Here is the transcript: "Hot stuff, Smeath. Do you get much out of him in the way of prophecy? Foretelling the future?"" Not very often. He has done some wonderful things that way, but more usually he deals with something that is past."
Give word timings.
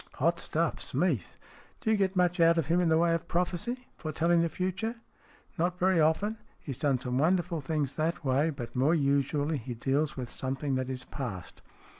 "Hot 0.23 0.39
stuff, 0.39 0.79
Smeath. 0.79 1.37
Do 1.79 1.91
you 1.91 1.95
get 1.95 2.15
much 2.15 2.39
out 2.39 2.57
of 2.57 2.65
him 2.65 2.79
in 2.81 2.89
the 2.89 2.97
way 2.97 3.13
of 3.13 3.27
prophecy? 3.27 3.85
Foretelling 3.99 4.41
the 4.41 4.49
future?"" 4.49 4.95
Not 5.59 5.77
very 5.77 5.99
often. 6.01 6.39
He 6.59 6.71
has 6.71 6.79
done 6.81 6.97
some 6.99 7.19
wonderful 7.19 7.61
things 7.61 7.97
that 7.97 8.25
way, 8.25 8.49
but 8.49 8.75
more 8.75 8.95
usually 8.95 9.59
he 9.59 9.75
deals 9.75 10.17
with 10.17 10.27
something 10.27 10.73
that 10.73 10.89
is 10.89 11.03
past." 11.05 11.61